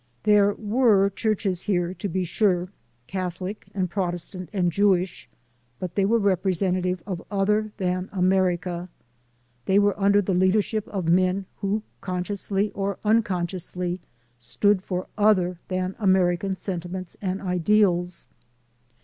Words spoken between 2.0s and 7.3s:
be sure, Catholic and Protestant and Jewish, but they were representative of